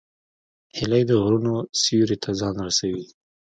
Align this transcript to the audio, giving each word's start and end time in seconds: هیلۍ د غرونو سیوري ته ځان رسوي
هیلۍ 0.77 1.03
د 1.07 1.11
غرونو 1.21 1.53
سیوري 1.81 2.17
ته 2.23 2.29
ځان 2.39 2.55
رسوي 2.67 3.05